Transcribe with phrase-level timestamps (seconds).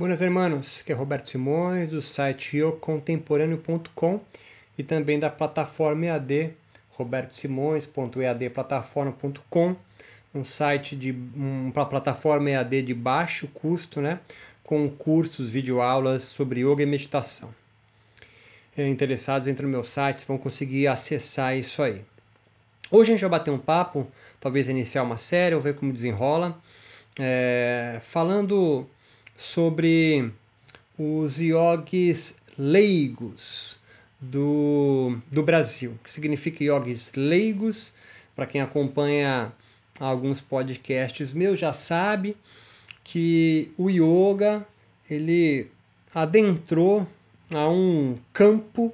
[0.00, 4.18] Buenas hermanos, que é Roberto Simões do site yocontemporâneo.com
[4.78, 6.54] e também da plataforma EAD
[6.92, 9.76] robertosimões.eadplataforma.com,
[10.34, 14.20] um site de uma plataforma EAD de baixo custo, né,
[14.64, 17.54] com cursos, videoaulas sobre yoga e meditação.
[18.74, 22.00] É, interessados entre no meu site vão conseguir acessar isso aí.
[22.90, 24.08] Hoje a gente vai bater um papo,
[24.40, 26.58] talvez iniciar uma série ou ver como desenrola,
[27.18, 28.88] é, falando
[29.40, 30.30] sobre
[30.98, 33.78] os yogis leigos
[34.20, 37.90] do, do Brasil, que significa yogis leigos.
[38.36, 39.50] Para quem acompanha
[39.98, 42.36] alguns podcasts meus já sabe
[43.02, 44.66] que o yoga
[45.08, 45.70] ele
[46.14, 47.08] adentrou
[47.50, 48.92] a um campo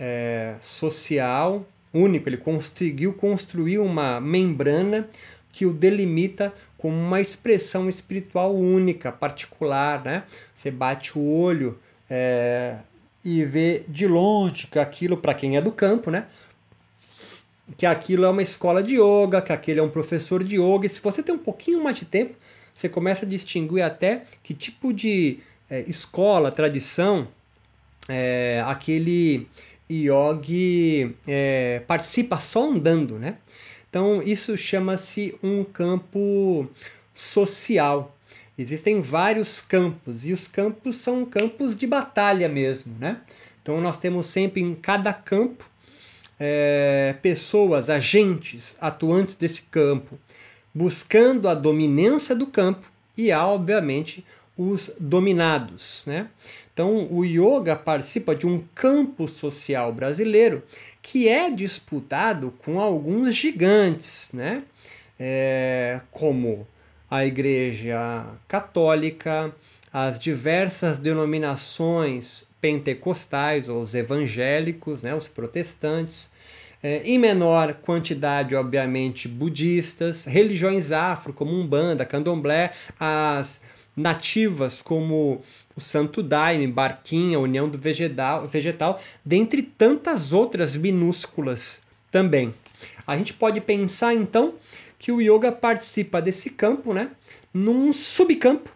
[0.00, 1.64] é, social
[1.94, 2.28] único.
[2.28, 5.08] Ele conseguiu construir uma membrana
[5.52, 10.24] que o delimita como uma expressão espiritual única, particular, né?
[10.54, 12.76] Você bate o olho é,
[13.22, 16.24] e vê de longe que aquilo, para quem é do campo, né?
[17.76, 20.86] Que aquilo é uma escola de yoga, que aquele é um professor de yoga.
[20.86, 22.34] E se você tem um pouquinho mais de tempo,
[22.74, 27.28] você começa a distinguir até que tipo de é, escola, tradição
[28.08, 29.46] é, aquele
[29.90, 33.34] yogi é, participa só andando, né?
[33.88, 36.68] Então, isso chama-se um campo
[37.12, 38.16] social.
[38.56, 43.20] Existem vários campos e os campos são campos de batalha mesmo, né?
[43.62, 45.68] Então, nós temos sempre em cada campo
[46.38, 50.18] é, pessoas, agentes atuantes desse campo,
[50.74, 54.24] buscando a dominância do campo e, obviamente,
[54.56, 56.04] os dominados.
[56.06, 56.28] Né?
[56.80, 60.62] Então, o yoga participa de um campo social brasileiro
[61.02, 64.62] que é disputado com alguns gigantes, né?
[65.18, 66.66] É, como
[67.10, 69.54] a Igreja Católica,
[69.92, 76.32] as diversas denominações pentecostais, ou os evangélicos, né, os protestantes,
[76.82, 83.68] é, em menor quantidade, obviamente, budistas, religiões afro, como Umbanda, Candomblé, as
[84.00, 85.42] nativas como
[85.76, 92.54] o Santo Daime, Barquinha, União do Vegetal, Vegetal, dentre tantas outras minúsculas também.
[93.06, 94.54] A gente pode pensar então
[94.98, 97.10] que o yoga participa desse campo, né,
[97.52, 98.70] num subcampo.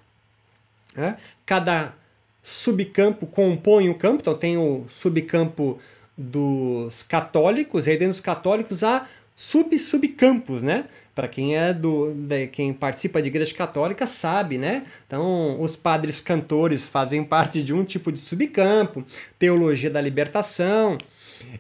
[0.95, 1.17] Né?
[1.45, 1.95] Cada
[2.43, 5.79] subcampo compõe o campo, então tem o subcampo
[6.17, 10.85] dos católicos, e aí dentro dos católicos há sub-subcampos, né?
[11.15, 14.85] Para quem é do, de, quem participa de igreja católica sabe, né?
[15.07, 19.05] Então, os padres cantores fazem parte de um tipo de subcampo,
[19.39, 20.99] teologia da libertação.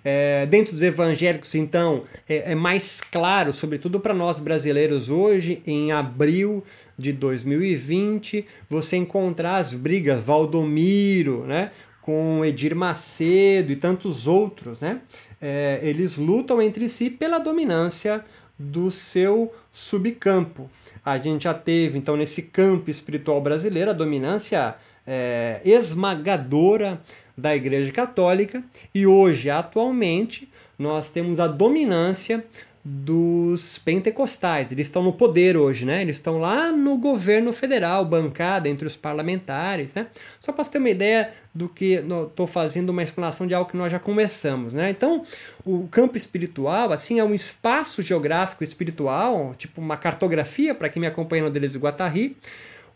[0.04, 5.92] É, dentro dos evangélicos, então, é, é mais claro, sobretudo para nós brasileiros hoje, em
[5.92, 6.64] abril
[6.98, 11.70] de 2020, você encontrar as brigas Valdomiro, né?
[12.02, 15.00] Com Edir Macedo e tantos outros, né?
[15.40, 18.24] É, eles lutam entre si pela dominância
[18.58, 20.70] do seu subcampo.
[21.04, 24.76] A gente já teve, então, nesse campo espiritual brasileiro, a dominância
[25.06, 27.00] é, esmagadora
[27.36, 28.62] da Igreja Católica,
[28.94, 30.48] e hoje, atualmente,
[30.78, 32.44] nós temos a dominância
[32.86, 34.70] dos pentecostais.
[34.70, 36.02] Eles estão no poder hoje, né?
[36.02, 40.08] Eles estão lá no governo federal, bancada entre os parlamentares, né?
[40.42, 43.76] Só para você ter uma ideia do que estou fazendo uma explanação de algo que
[43.76, 44.90] nós já começamos, né?
[44.90, 45.24] Então,
[45.64, 51.06] o campo espiritual, assim, é um espaço geográfico espiritual, tipo uma cartografia para quem me
[51.06, 52.36] acompanha no do Guatari,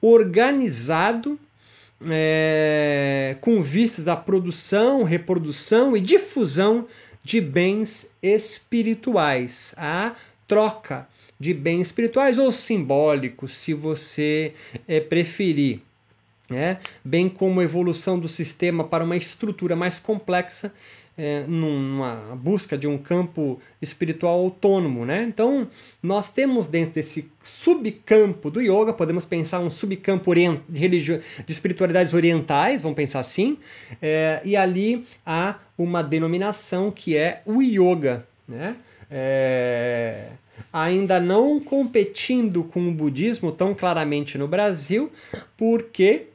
[0.03, 1.41] organizado
[2.07, 6.87] é, com vistas à produção, reprodução e difusão
[7.29, 10.15] de bens espirituais, a
[10.47, 11.07] troca
[11.39, 14.55] de bens espirituais ou simbólicos, se você
[14.89, 15.83] é, preferir.
[16.49, 16.79] Né?
[17.05, 20.73] Bem como a evolução do sistema para uma estrutura mais complexa
[21.19, 25.25] é, numa busca de um campo espiritual autônomo, né?
[25.29, 25.67] Então,
[26.01, 30.33] nós temos dentro desse subcampo do yoga, podemos pensar um subcampo
[30.73, 31.21] religio...
[31.45, 33.59] de espiritualidades orientais, vamos pensar assim,
[34.01, 38.77] é, e ali há uma denominação que é o yoga, né?
[39.11, 40.29] É,
[40.73, 45.11] ainda não competindo com o budismo tão claramente no Brasil,
[45.57, 46.27] porque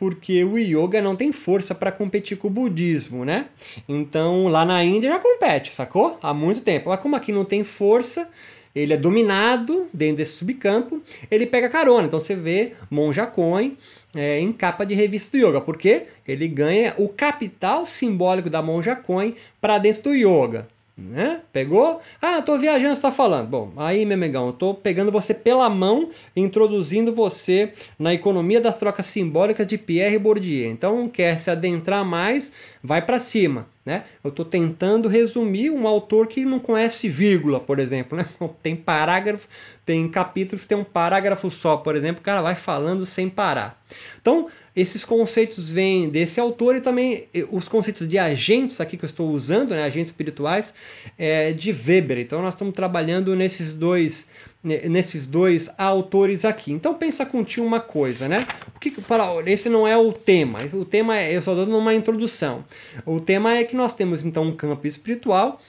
[0.00, 3.48] porque o yoga não tem força para competir com o budismo, né?
[3.86, 6.18] Então lá na Índia já compete, sacou?
[6.22, 6.88] Há muito tempo.
[6.88, 8.26] Mas como aqui não tem força,
[8.74, 12.06] ele é dominado dentro desse subcampo, ele pega carona.
[12.06, 13.76] Então você vê Monja Coin
[14.14, 18.96] é, em capa de revista do yoga, porque ele ganha o capital simbólico da Monja
[18.96, 20.66] Coin para dentro do yoga.
[21.00, 21.40] Né?
[21.52, 22.00] Pegou?
[22.20, 23.48] Ah, tô viajando, você tá falando.
[23.48, 28.78] Bom, aí, meu amigão, eu tô pegando você pela mão, introduzindo você na economia das
[28.78, 30.70] trocas simbólicas de Pierre Bourdieu.
[30.70, 32.52] Então, quer se adentrar mais,
[32.82, 33.66] vai para cima.
[33.84, 34.04] Né?
[34.22, 38.18] Eu estou tentando resumir um autor que não conhece vírgula, por exemplo.
[38.18, 38.26] Né?
[38.62, 39.48] Tem parágrafo,
[39.86, 43.82] tem capítulos, tem um parágrafo só, por exemplo, o cara vai falando sem parar.
[44.20, 44.46] Então,
[44.80, 49.30] esses conceitos vêm desse autor e também os conceitos de agentes aqui que eu estou
[49.30, 50.72] usando, né, agentes espirituais,
[51.18, 52.18] é, de Weber.
[52.18, 54.28] Então, nós estamos trabalhando nesses dois
[54.62, 56.70] nesses dois autores aqui.
[56.72, 58.46] Então pensa contigo uma coisa, né?
[58.76, 60.58] O que para esse não é o tema.
[60.74, 62.64] O tema é eu só dando uma introdução.
[63.06, 65.60] O tema é que nós temos então um campo espiritual.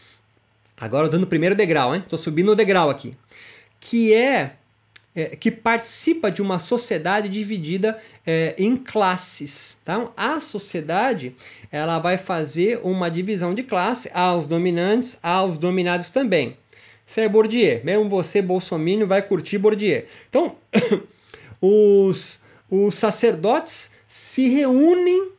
[0.77, 2.01] Agora dando o primeiro degrau, hein?
[2.03, 3.15] Estou subindo o degrau aqui,
[3.79, 4.55] que é,
[5.15, 9.79] é, que participa de uma sociedade dividida é, em classes.
[9.83, 10.09] Tá?
[10.15, 11.35] A sociedade
[11.71, 16.57] ela vai fazer uma divisão de classe aos dominantes, aos dominados também.
[17.05, 17.81] Isso é Bourdieu.
[17.83, 20.05] Mesmo você, bolsominion, vai curtir Bourdieu.
[20.29, 20.55] Então,
[21.61, 25.29] os, os sacerdotes se reúnem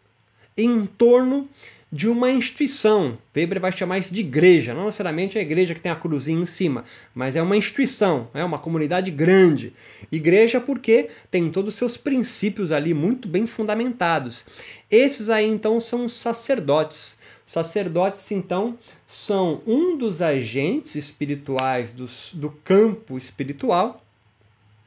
[0.57, 1.49] em torno
[1.93, 3.19] de uma instituição.
[3.37, 6.47] Weber vai chamar isso de igreja, não necessariamente a igreja que tem a cruzinha em
[6.47, 6.85] cima,
[7.15, 9.75] mas é uma instituição, é uma comunidade grande.
[10.11, 14.47] Igreja porque tem todos os seus princípios ali muito bem fundamentados.
[14.91, 17.19] Esses aí então são os sacerdotes.
[17.45, 24.03] Sacerdotes, então, são um dos agentes espirituais do, do campo espiritual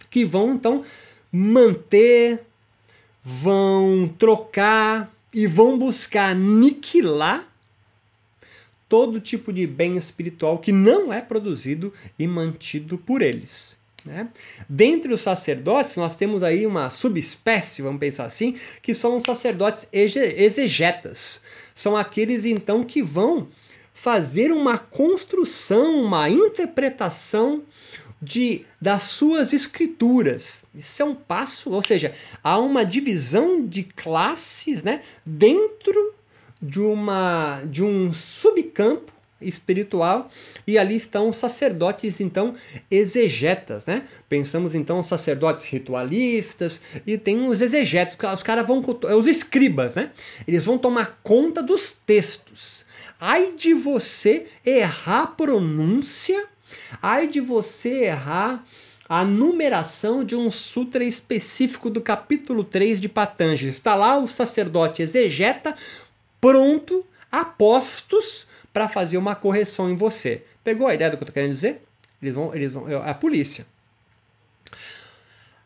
[0.10, 0.84] que vão, então,
[1.32, 2.44] manter,
[3.22, 7.46] vão trocar e vão buscar aniquilar
[8.88, 13.78] todo tipo de bem espiritual que não é produzido e mantido por eles.
[14.06, 14.30] Né?
[14.70, 19.86] Dentre os sacerdotes, nós temos aí uma subespécie, vamos pensar assim, que são os sacerdotes
[19.92, 21.42] exegetas.
[21.74, 23.50] São aqueles então que vão
[23.94, 27.64] fazer uma construção, uma interpretação
[28.22, 30.66] de das suas escrituras.
[30.74, 32.14] Isso é um passo, ou seja,
[32.44, 36.16] há uma divisão de classes, né, dentro
[36.62, 40.30] de uma de um subcampo espiritual
[40.66, 42.56] e ali estão os sacerdotes então
[42.90, 44.08] exegetas, né?
[44.30, 48.84] Pensamos então os sacerdotes ritualistas e tem os exegetas, os caras vão
[49.18, 50.12] os escribas, né?
[50.48, 52.86] Eles vão tomar conta dos textos.
[53.20, 56.46] Ai de você errar a pronúncia,
[57.02, 58.64] ai de você errar
[59.08, 63.70] a numeração de um sutra específico do capítulo 3 de Patanjali.
[63.70, 65.76] Está lá o sacerdote exegeta
[66.42, 70.44] pronto a postos para fazer uma correção em você.
[70.64, 71.84] Pegou a ideia do que eu estou querendo dizer?
[72.22, 73.66] Eles vão, eles vão, é a polícia.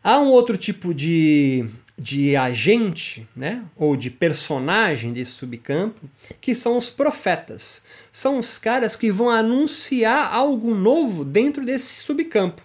[0.03, 1.65] Há um outro tipo de,
[1.99, 6.09] de agente, né, ou de personagem desse subcampo,
[6.39, 7.81] que são os profetas.
[8.11, 12.61] São os caras que vão anunciar algo novo dentro desse subcampo.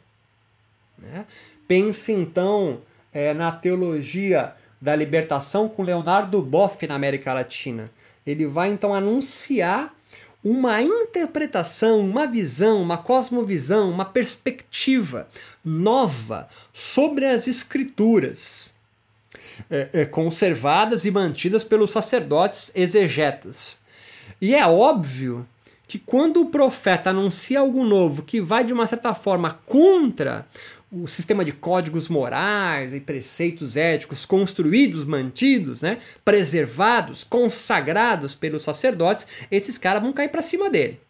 [0.96, 1.26] Né?
[1.66, 2.81] Pense então
[3.12, 7.90] é, na teologia da libertação com Leonardo Boff na América Latina.
[8.26, 9.94] Ele vai então anunciar
[10.44, 15.26] uma interpretação, uma visão, uma cosmovisão, uma perspectiva
[15.64, 18.74] nova sobre as escrituras,
[20.11, 23.79] conservadas e mantidas pelos sacerdotes exegetas.
[24.41, 25.47] E é óbvio
[25.87, 30.47] que quando o profeta anuncia algo novo que vai de uma certa forma contra
[30.91, 39.27] o sistema de códigos morais e preceitos éticos construídos, mantidos, né, preservados, consagrados pelos sacerdotes,
[39.51, 41.01] esses caras vão cair para cima dele.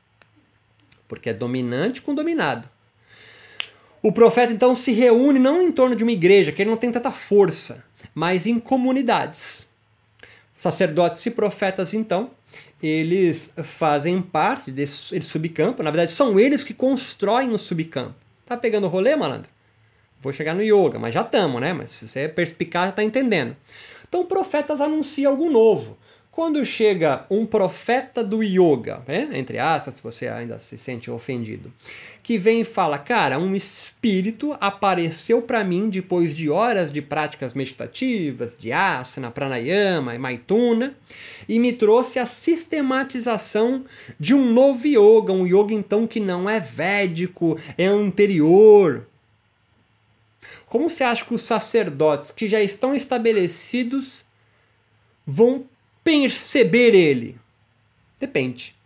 [1.07, 2.69] Porque é dominante com dominado.
[4.03, 6.93] O profeta então se reúne não em torno de uma igreja, que ele não tem
[6.93, 7.85] tanta força,
[8.15, 9.69] mas em comunidades.
[10.57, 12.31] Sacerdotes e profetas então,
[12.83, 18.15] eles fazem parte desse subcampo, na verdade são eles que constroem o subcampo.
[18.45, 19.49] Tá pegando o rolê, malandro?
[20.21, 21.73] Vou chegar no yoga, mas já estamos, né?
[21.73, 23.57] Mas se você é perspicaz, já está entendendo.
[24.09, 25.99] Então, profetas anunciam algo novo.
[26.35, 29.29] Quando chega um profeta do yoga, né?
[29.35, 31.73] entre aspas, se você ainda se sente ofendido,
[32.25, 37.55] que vem e fala: Cara, um espírito apareceu para mim depois de horas de práticas
[37.55, 40.97] meditativas, de asana, pranayama e maituna,
[41.49, 43.85] e me trouxe a sistematização
[44.19, 49.07] de um novo yoga, um yoga então que não é védico, é anterior,
[50.67, 54.25] como você acha que os sacerdotes que já estão estabelecidos
[55.25, 55.65] vão
[56.05, 57.37] perceber ele?
[58.21, 58.77] Depende.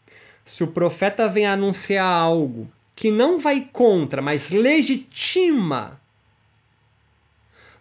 [0.45, 6.01] Se o profeta vem anunciar algo que não vai contra, mas legitima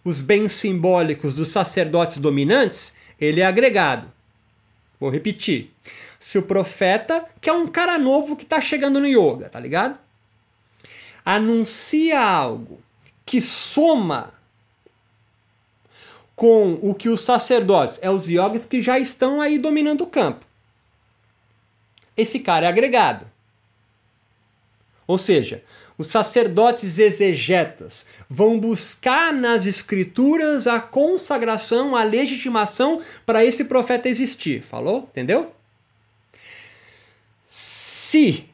[0.04, 4.12] os bens simbólicos dos sacerdotes dominantes, ele é agregado.
[5.00, 5.72] Vou repetir.
[6.20, 10.00] Se o profeta, que é um cara novo que está chegando no yoga, tá ligado?
[11.24, 12.82] Anuncia algo
[13.26, 14.34] que soma
[16.38, 20.46] com o que os sacerdotes, é os yogis que já estão aí dominando o campo.
[22.16, 23.26] Esse cara é agregado.
[25.08, 25.64] Ou seja,
[25.98, 34.62] os sacerdotes exegetas vão buscar nas escrituras a consagração, a legitimação para esse profeta existir.
[34.62, 35.10] Falou?
[35.10, 35.52] Entendeu?
[37.48, 38.46] Se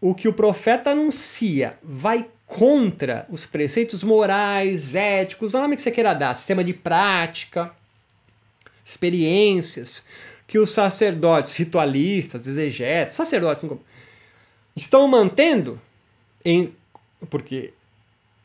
[0.00, 5.90] o que o profeta anuncia vai contra os preceitos morais, éticos, o nome que você
[5.90, 7.72] queira dar, sistema de prática,
[8.84, 10.02] experiências
[10.46, 13.70] que os sacerdotes ritualistas, exegetas, sacerdotes
[14.76, 15.80] estão mantendo
[16.44, 16.74] em
[17.30, 17.72] porque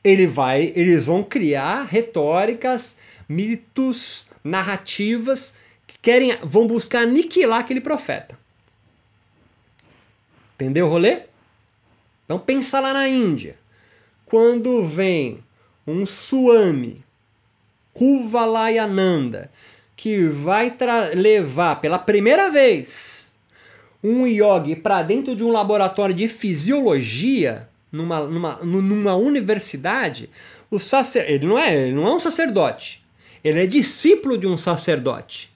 [0.04, 2.98] ele vai, eles vão criar retóricas,
[3.28, 5.54] mitos, narrativas
[5.86, 8.40] que querem, vão buscar aniquilar aquele profeta.
[10.56, 11.24] Entendeu o rolê?
[12.24, 13.58] Então pensa lá na Índia.
[14.28, 15.40] Quando vem
[15.88, 17.02] um Swami,
[17.94, 19.50] Kuvalayananda,
[19.96, 20.76] que vai
[21.16, 23.38] levar pela primeira vez
[24.04, 30.30] um yogi para dentro de um laboratório de fisiologia, numa, numa, numa universidade,
[30.70, 31.30] o sacer...
[31.32, 33.02] ele, não é, ele não é um sacerdote.
[33.42, 35.52] Ele é discípulo de um sacerdote,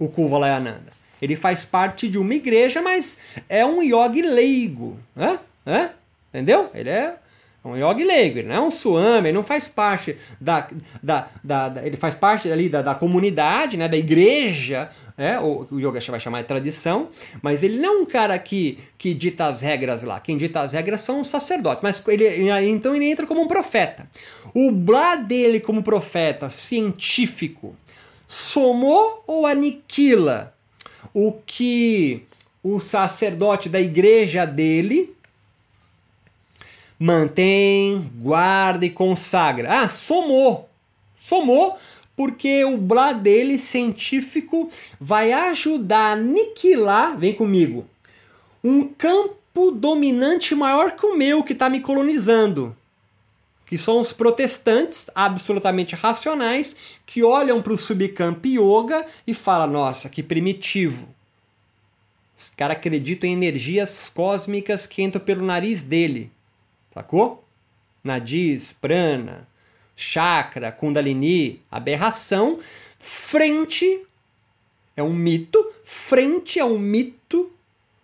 [0.00, 0.92] o Kuvalayananda.
[1.22, 3.18] Ele faz parte de uma igreja, mas
[3.48, 4.98] é um yogi leigo.
[5.16, 5.38] Hã?
[5.64, 5.90] Hã?
[6.34, 6.68] Entendeu?
[6.74, 7.16] Ele é
[7.66, 10.68] um yogi leigo, ele não é um swami, ele não faz parte da,
[11.02, 15.66] da, da, da ele faz parte ali da, da comunidade, né, da igreja, é, o,
[15.70, 17.08] o yoga vai chamar de tradição,
[17.40, 20.20] mas ele não é um cara que, que dita as regras lá.
[20.20, 24.08] Quem dita as regras são os sacerdotes, mas ele, então ele entra como um profeta.
[24.54, 27.74] O blá dele como profeta científico
[28.28, 30.54] somou ou aniquila
[31.14, 32.24] o que
[32.62, 35.15] o sacerdote da igreja dele
[36.98, 39.82] mantém, guarda e consagra.
[39.82, 40.68] Ah, somou.
[41.14, 41.76] Somou
[42.16, 47.86] porque o blá dele científico vai ajudar a aniquilar, vem comigo,
[48.64, 52.74] um campo dominante maior que o meu que está me colonizando.
[53.66, 60.08] Que são os protestantes absolutamente racionais que olham para o subcampo yoga e falam: nossa,
[60.08, 61.08] que primitivo.
[62.38, 66.30] Os caras acreditam em energias cósmicas que entram pelo nariz dele.
[66.96, 67.44] Sacou?
[68.02, 69.46] Nadis, prana,
[69.94, 72.58] chakra, kundalini, aberração,
[72.98, 74.02] frente
[74.96, 77.52] é um mito, frente a um mito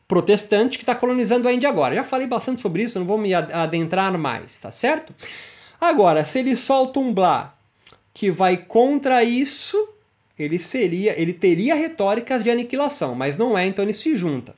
[0.07, 1.95] protestante que está colonizando a Índia agora.
[1.95, 5.15] Já falei bastante sobre isso, não vou me adentrar mais, tá certo?
[5.81, 7.57] Agora, se ele solta um blá
[8.13, 9.89] que vai contra isso,
[10.39, 14.55] ele seria, ele teria retóricas de aniquilação, mas não é, então ele se junta.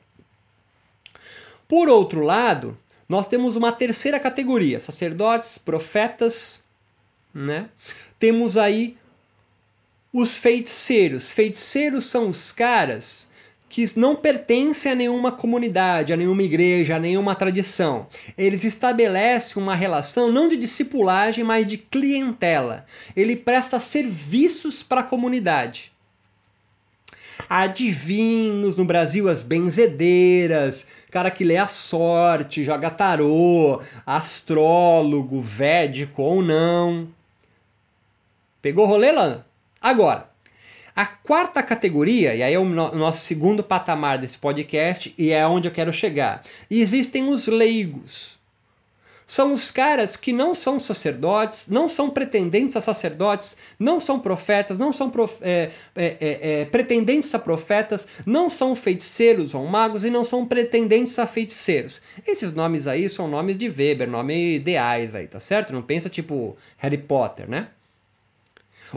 [1.69, 6.63] Por outro lado, nós temos uma terceira categoria: sacerdotes, profetas,
[7.33, 7.69] né?
[8.17, 8.97] Temos aí
[10.11, 11.31] os feiticeiros.
[11.31, 13.27] Feiticeiros são os caras
[13.67, 18.07] que não pertencem a nenhuma comunidade, a nenhuma igreja, a nenhuma tradição.
[18.37, 22.85] Eles estabelecem uma relação não de discipulagem, mas de clientela.
[23.15, 25.91] Ele presta serviços para a comunidade.
[27.49, 36.41] Adivinhos no Brasil, as benzedeiras, cara que lê a sorte, joga tarô, astrólogo, védico ou
[36.41, 37.07] não.
[38.61, 39.45] Pegou rolê, Lana?
[39.81, 40.29] Agora,
[40.95, 45.67] a quarta categoria, e aí é o nosso segundo patamar desse podcast, e é onde
[45.67, 46.41] eu quero chegar.
[46.71, 48.39] existem os leigos.
[49.27, 54.77] São os caras que não são sacerdotes, não são pretendentes a sacerdotes, não são profetas,
[54.77, 60.05] não são prof, é, é, é, é, pretendentes a profetas, não são feiticeiros ou magos
[60.05, 62.01] e não são pretendentes a feiticeiros.
[62.25, 65.73] Esses nomes aí são nomes de Weber, nomes ideais aí, tá certo?
[65.73, 67.69] Não pensa tipo Harry Potter, né?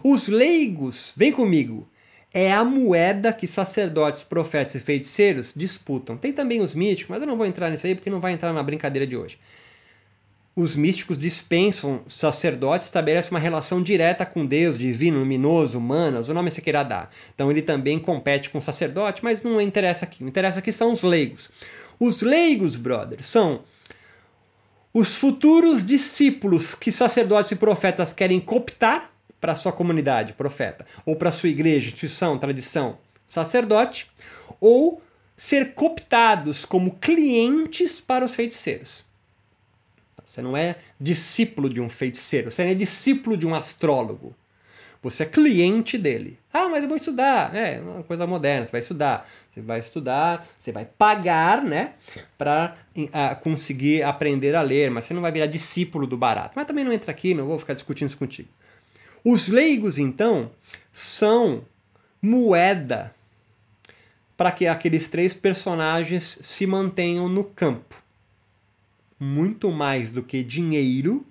[0.05, 1.89] Os leigos, vem comigo,
[2.35, 6.19] é a moeda que sacerdotes, profetas e feiticeiros disputam.
[6.19, 8.53] Tem também os místicos, mas eu não vou entrar nisso aí porque não vai entrar
[8.53, 9.39] na brincadeira de hoje.
[10.61, 16.51] Os místicos dispensam sacerdotes, estabelecem uma relação direta com Deus, divino, luminoso, humanas, o nome
[16.51, 17.11] você queira dar.
[17.33, 20.25] Então ele também compete com o sacerdote, mas não interessa aqui.
[20.25, 21.49] O interessa aqui são os leigos.
[22.01, 23.61] Os leigos, brother, são
[24.93, 31.31] os futuros discípulos que sacerdotes e profetas querem cooptar para sua comunidade, profeta, ou para
[31.31, 32.99] sua igreja, instituição, tradição,
[33.29, 34.11] sacerdote,
[34.61, 35.01] ou
[35.37, 39.07] ser cooptados como clientes para os feiticeiros.
[40.29, 44.35] Você não é discípulo de um feiticeiro, você não é discípulo de um astrólogo.
[45.01, 46.39] Você é cliente dele.
[46.53, 47.55] Ah, mas eu vou estudar.
[47.55, 49.29] É, uma coisa moderna, você vai estudar.
[49.49, 51.93] Você vai estudar, você vai pagar, né,
[52.37, 56.53] para uh, conseguir aprender a ler, mas você não vai virar discípulo do barato.
[56.57, 58.49] Mas também não entra aqui, não vou ficar discutindo isso contigo.
[59.25, 60.51] Os leigos, então,
[60.93, 61.65] são
[62.21, 63.15] moeda
[64.37, 67.97] para que aqueles três personagens se mantenham no campo.
[69.19, 71.27] Muito mais do que dinheiro,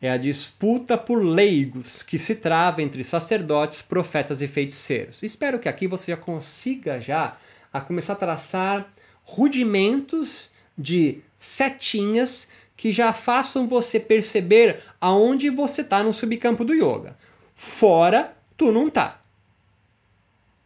[0.00, 5.22] é a disputa por leigos que se trava entre sacerdotes, profetas e feiticeiros.
[5.22, 7.36] Espero que aqui você já consiga já
[7.72, 8.90] a começar a traçar
[9.22, 17.14] rudimentos de setinhas que já façam você perceber aonde você está no subcampo do yoga.
[17.54, 19.19] Fora, tu não tá.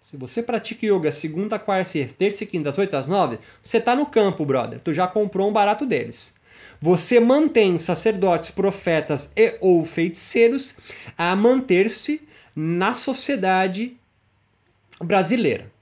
[0.04, 3.96] Se você pratica yoga segunda, quarta, terça e quinta, das 8 às 9, você tá
[3.96, 4.78] no campo, brother.
[4.78, 6.34] Tu já comprou um barato deles.
[6.78, 10.74] Você mantém sacerdotes, profetas e ou feiticeiros
[11.16, 12.20] a manter-se
[12.54, 13.96] na sociedade
[15.02, 15.72] brasileira.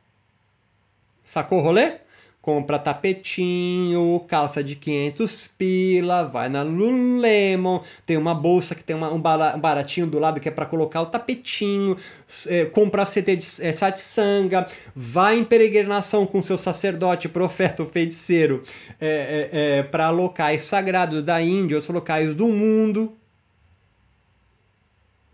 [1.24, 2.01] Sacou o rolê?
[2.42, 9.12] Compra tapetinho, calça de 500 pila, vai na Lululemon, tem uma bolsa que tem uma,
[9.12, 11.96] um baratinho do lado que é para colocar o tapetinho,
[12.48, 18.64] é, compra CT de é, satsanga, vai em peregrinação com seu sacerdote, profeta ou feiticeiro.
[19.00, 23.16] É, é, é para locais sagrados da Índia, os locais do mundo.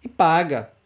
[0.05, 0.78] E paga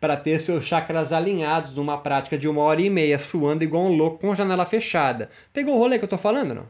[0.00, 3.96] para ter seus chakras alinhados numa prática de uma hora e meia, suando igual um
[3.96, 5.30] louco com a janela fechada.
[5.52, 6.66] Pegou o rolê que eu estou falando, não?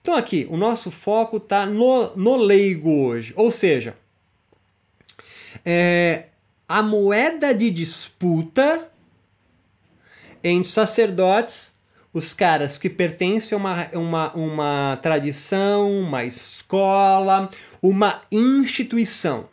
[0.00, 3.32] Então aqui, o nosso foco está no, no leigo hoje.
[3.36, 3.96] Ou seja,
[5.64, 6.26] é,
[6.68, 8.88] a moeda de disputa
[10.42, 11.74] entre sacerdotes,
[12.12, 17.48] os caras que pertencem a uma, uma, uma tradição, uma escola,
[17.80, 19.51] uma instituição.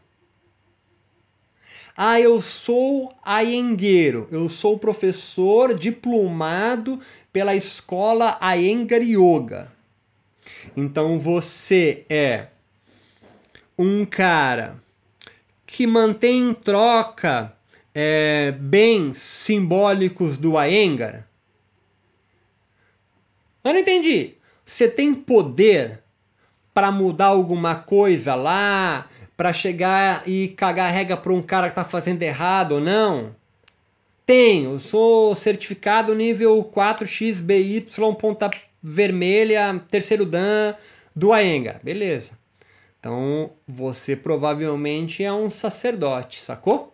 [2.02, 6.98] Ah, eu sou ayengueiro, eu sou professor diplomado
[7.34, 9.70] pela escola Ayengar Yoga.
[10.78, 12.48] Então você é
[13.78, 14.82] um cara
[15.68, 17.52] que mantém em troca
[17.94, 21.28] é, bens simbólicos do Ayengar?
[23.62, 24.36] Eu não entendi.
[24.64, 26.02] Você tem poder
[26.74, 29.10] para mudar alguma coisa lá,
[29.40, 33.34] para chegar e cagar regra para um cara que tá fazendo errado ou não?
[34.26, 38.52] Tenho, sou certificado nível 4XBY, ponta
[38.84, 40.76] vermelha, terceiro Dan
[41.16, 41.80] do Aenga.
[41.82, 42.34] Beleza.
[43.00, 46.94] Então você provavelmente é um sacerdote, sacou?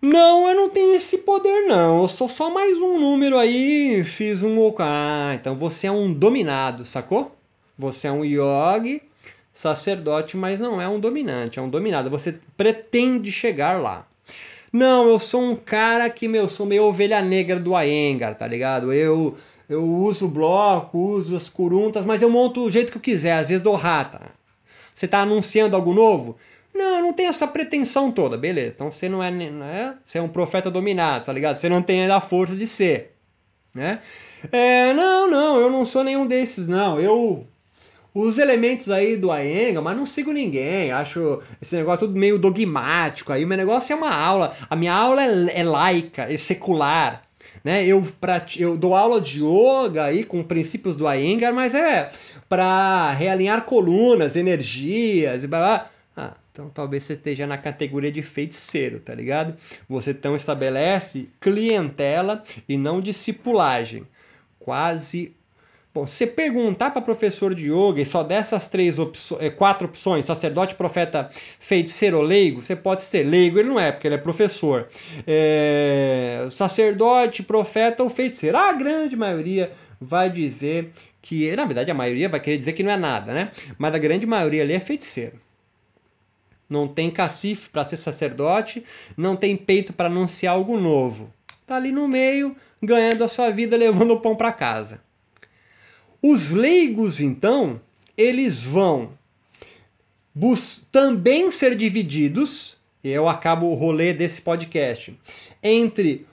[0.00, 2.02] Não, eu não tenho esse poder não.
[2.02, 4.72] Eu sou só mais um número aí, fiz um.
[4.78, 7.36] Ah, então você é um dominado, sacou?
[7.76, 9.02] Você é um yogi
[9.54, 12.10] sacerdote, mas não é um dominante, é um dominado.
[12.10, 14.06] Você pretende chegar lá.
[14.72, 18.92] Não, eu sou um cara que, meu, sou meio ovelha negra do Aengar, tá ligado?
[18.92, 19.38] Eu
[19.68, 23.48] eu uso bloco, uso as curuntas, mas eu monto o jeito que eu quiser, às
[23.48, 24.20] vezes dou rata.
[24.94, 26.36] Você tá anunciando algo novo?
[26.74, 28.72] Não, eu não tenho essa pretensão toda, beleza.
[28.74, 31.56] Então você não é, não é, você é um profeta dominado, tá ligado?
[31.56, 33.14] Você não tem a força de ser,
[33.74, 34.00] né?
[34.52, 37.00] É, não, não, eu não sou nenhum desses, não.
[37.00, 37.46] Eu
[38.14, 40.92] os elementos aí do Aenga, mas não sigo ninguém.
[40.92, 43.32] Acho esse negócio tudo meio dogmático.
[43.32, 44.54] Aí o meu negócio é uma aula.
[44.70, 47.22] A minha aula é, é laica, é secular.
[47.64, 47.84] Né?
[47.84, 52.12] Eu, pra, eu dou aula de yoga aí com princípios do Iyengar, mas é
[52.48, 55.90] para realinhar colunas, energias e blá blá.
[56.16, 59.56] Ah, então talvez você esteja na categoria de feiticeiro, tá ligado?
[59.88, 64.06] Você então estabelece clientela e não discipulagem.
[64.60, 65.34] Quase
[65.94, 69.86] Bom, se você perguntar para professor de yoga e só dessas três opções, eh, quatro
[69.86, 71.30] opções, sacerdote, profeta,
[71.60, 74.88] feiticeiro ou leigo, você pode ser leigo, ele não é, porque ele é professor.
[75.24, 78.58] É, sacerdote, profeta ou feiticeiro.
[78.58, 80.90] A grande maioria vai dizer
[81.22, 83.52] que, na verdade, a maioria vai querer dizer que não é nada, né?
[83.78, 85.38] Mas a grande maioria ali é feiticeiro.
[86.68, 88.82] Não tem cacife para ser sacerdote,
[89.16, 91.32] não tem peito para anunciar algo novo.
[91.64, 95.00] Tá ali no meio, ganhando a sua vida, levando o pão para casa.
[96.26, 97.78] Os leigos, então,
[98.16, 99.10] eles vão
[100.90, 105.14] também ser divididos, e eu acabo o rolê desse podcast,
[105.62, 106.26] entre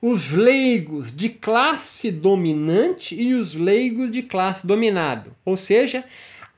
[0.00, 5.36] os leigos de classe dominante e os leigos de classe dominado.
[5.44, 6.06] Ou seja,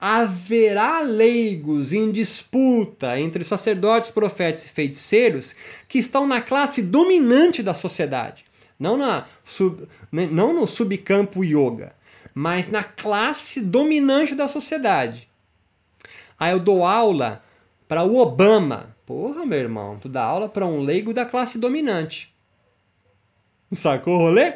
[0.01, 5.57] haverá leigos em disputa entre sacerdotes, profetas e feiticeiros
[5.89, 8.45] que estão na classe dominante da sociedade,
[8.79, 11.93] não, na sub, não no subcampo yoga
[12.35, 15.29] mas na classe dominante da sociedade.
[16.39, 17.43] Aí eu dou aula
[17.87, 18.95] para o Obama.
[19.07, 22.35] Porra, meu irmão, tu dá aula para um leigo da classe dominante.
[23.73, 24.55] Sacou o rolê?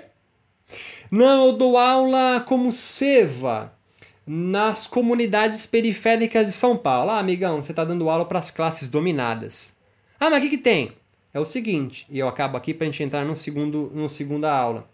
[1.10, 3.72] Não, eu dou aula como seva
[4.26, 7.10] nas comunidades periféricas de São Paulo.
[7.10, 9.76] Ah, amigão, você está dando aula para as classes dominadas.
[10.20, 10.92] Ah, mas o que, que tem?
[11.32, 14.52] É o seguinte, e eu acabo aqui para a gente entrar no segundo, no segunda
[14.52, 14.88] aula.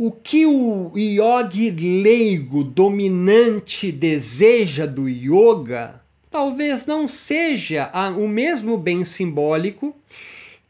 [0.00, 9.04] O que o yogi leigo dominante deseja do yoga talvez não seja o mesmo bem
[9.04, 9.92] simbólico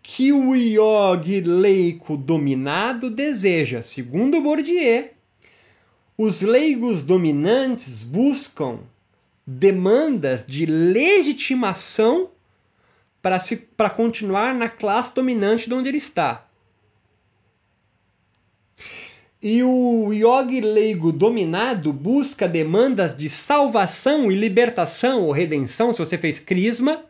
[0.03, 3.83] que o yogi leigo dominado deseja.
[3.83, 5.11] Segundo Bourdieu,
[6.17, 8.79] os leigos dominantes buscam
[9.47, 12.31] demandas de legitimação
[13.21, 16.48] para continuar na classe dominante de onde ele está.
[19.41, 26.19] E o yogi leigo dominado busca demandas de salvação e libertação ou redenção, se você
[26.19, 27.05] fez crisma,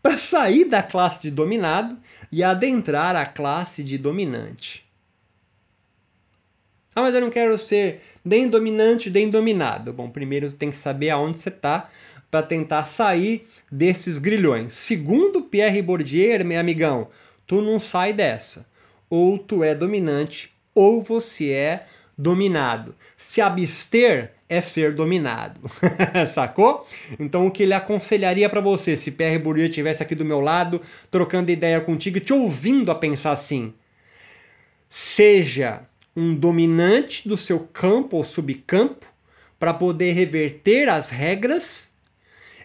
[0.00, 1.98] para sair da classe de dominado
[2.30, 4.86] e adentrar a classe de dominante.
[6.94, 9.92] Ah, mas eu não quero ser nem dominante nem dominado.
[9.92, 11.88] Bom, primeiro tem que saber aonde você está
[12.30, 14.74] para tentar sair desses grilhões.
[14.74, 17.08] Segundo Pierre Bourdieu, meu amigão,
[17.46, 18.66] tu não sai dessa.
[19.10, 22.94] Ou tu é dominante ou você é dominado.
[23.16, 25.60] Se abster é ser dominado.
[26.34, 26.86] Sacou?
[27.18, 30.80] Então o que ele aconselharia para você se Pierre Bourdieu estivesse aqui do meu lado,
[31.10, 33.72] trocando ideia contigo, te ouvindo a pensar assim:
[34.88, 35.82] seja
[36.14, 39.06] um dominante do seu campo ou subcampo
[39.58, 41.91] para poder reverter as regras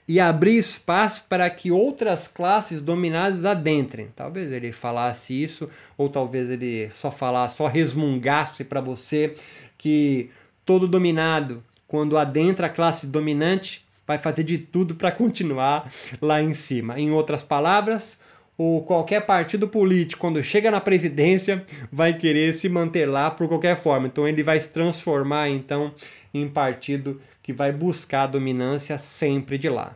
[0.08, 4.08] e abrir espaço para que outras classes dominadas adentrem.
[4.16, 9.36] Talvez ele falasse isso, ou talvez ele só falasse, só resmungasse para você
[9.78, 10.30] que
[10.66, 15.92] todo dominado, quando adentra a classe dominante, vai fazer de tudo para continuar
[16.22, 16.98] lá em cima.
[16.98, 18.18] Em outras palavras,
[18.58, 23.76] ou qualquer partido político, quando chega na presidência, vai querer se manter lá por qualquer
[23.76, 24.08] forma.
[24.08, 25.94] Então ele vai se transformar então
[26.34, 29.96] em partido que vai buscar a dominância sempre de lá.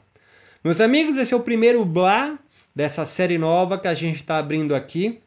[0.64, 2.38] Meus amigos, esse é o primeiro Blá
[2.74, 5.20] dessa série nova que a gente está abrindo aqui.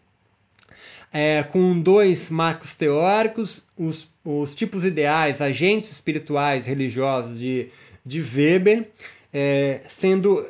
[1.13, 7.69] É, com dois marcos teóricos, os, os tipos ideais, agentes espirituais religiosos de,
[8.05, 8.89] de Weber,
[9.33, 10.45] é, sendo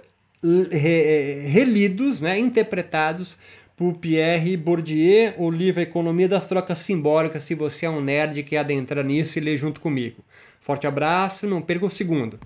[1.43, 3.37] relidos, né, interpretados
[3.77, 8.57] por Pierre Bourdieu, o livro Economia das Trocas Simbólicas, se você é um nerd que
[8.57, 10.23] adentrar nisso e lê junto comigo.
[10.61, 12.39] Forte abraço, não perca o segundo.